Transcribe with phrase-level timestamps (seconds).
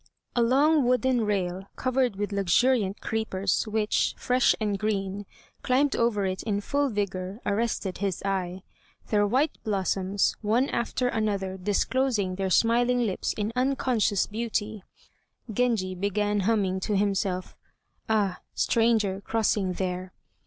[0.35, 5.27] A long wooden rail, covered with luxuriant creepers, which, fresh and green,
[5.61, 8.63] climbed over it in full vigor, arrested his eye;
[9.11, 14.81] their white blossoms, one after another disclosing their smiling lips in unconscious beauty.
[15.53, 17.55] Genji began humming to himself:
[18.09, 18.39] "Ah!
[18.55, 20.13] stranger crossing there."